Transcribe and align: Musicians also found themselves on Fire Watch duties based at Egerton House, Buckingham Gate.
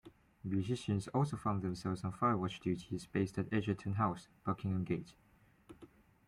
Musicians 0.43 1.07
also 1.09 1.37
found 1.37 1.61
themselves 1.61 2.03
on 2.03 2.11
Fire 2.11 2.35
Watch 2.35 2.59
duties 2.59 3.05
based 3.05 3.37
at 3.37 3.53
Egerton 3.53 3.93
House, 3.93 4.29
Buckingham 4.43 4.83
Gate. 4.83 5.13